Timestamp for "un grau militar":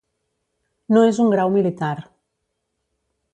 1.25-1.93